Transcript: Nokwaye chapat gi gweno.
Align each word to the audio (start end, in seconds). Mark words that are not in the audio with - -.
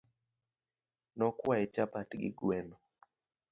Nokwaye 1.17 1.65
chapat 1.73 2.09
gi 2.19 2.29
gweno. 2.39 2.75